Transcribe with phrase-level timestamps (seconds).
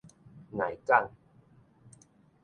[0.51, 1.11] 礙講